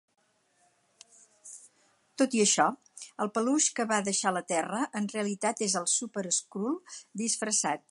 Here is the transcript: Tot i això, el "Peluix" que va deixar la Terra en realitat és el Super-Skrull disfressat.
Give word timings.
Tot 2.21 2.37
i 2.37 2.41
això, 2.45 2.65
el 3.25 3.31
"Peluix" 3.37 3.67
que 3.79 3.87
va 3.93 4.01
deixar 4.09 4.33
la 4.39 4.43
Terra 4.53 4.81
en 5.01 5.11
realitat 5.15 5.63
és 5.69 5.77
el 5.83 5.89
Super-Skrull 5.99 6.99
disfressat. 7.25 7.79